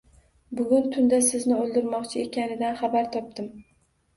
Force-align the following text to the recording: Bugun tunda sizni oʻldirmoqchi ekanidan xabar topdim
Bugun 0.61 0.87
tunda 0.95 1.19
sizni 1.27 1.57
oʻldirmoqchi 1.65 2.25
ekanidan 2.25 2.81
xabar 2.81 3.13
topdim 3.19 3.53